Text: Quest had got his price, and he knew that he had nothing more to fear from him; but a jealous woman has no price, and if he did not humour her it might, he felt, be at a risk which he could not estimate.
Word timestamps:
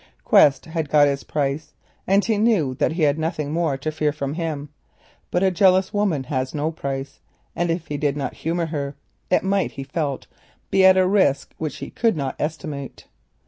Quest 0.23 0.65
had 0.65 0.89
got 0.89 1.07
his 1.07 1.23
price, 1.23 1.73
and 2.07 2.25
he 2.25 2.35
knew 2.39 2.73
that 2.73 2.93
he 2.93 3.03
had 3.03 3.19
nothing 3.19 3.51
more 3.51 3.77
to 3.77 3.91
fear 3.91 4.11
from 4.11 4.33
him; 4.33 4.69
but 5.29 5.43
a 5.43 5.51
jealous 5.51 5.93
woman 5.93 6.23
has 6.23 6.55
no 6.55 6.71
price, 6.71 7.19
and 7.55 7.69
if 7.69 7.85
he 7.85 7.97
did 7.97 8.17
not 8.17 8.33
humour 8.33 8.65
her 8.65 8.95
it 9.29 9.43
might, 9.43 9.73
he 9.73 9.83
felt, 9.83 10.25
be 10.71 10.83
at 10.83 10.97
a 10.97 11.05
risk 11.05 11.53
which 11.59 11.77
he 11.77 11.91
could 11.91 12.17
not 12.17 12.35
estimate. 12.39 13.05